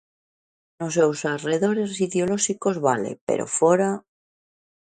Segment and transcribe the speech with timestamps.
[0.79, 3.91] Nos seus arredores ideolóxicos, vale, pero fóra.